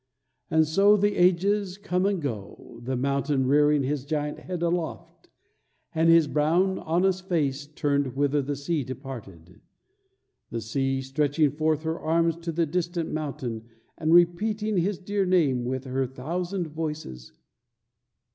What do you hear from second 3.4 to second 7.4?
rearing his giant head aloft, and his brown, honest